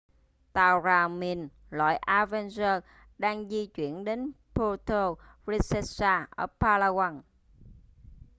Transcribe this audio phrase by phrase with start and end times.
[0.53, 2.83] tàu rà mìn loại avenger
[3.17, 7.21] đang di chuyển đến puerto princesa ở palawan